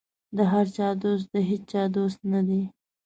د 0.37 0.37
هر 0.51 0.65
چا 0.75 0.87
دوست 1.01 1.27
د 1.33 1.35
هېچا 1.49 1.83
دوست 1.95 2.19
نه 2.31 2.41
دی. 2.47 2.61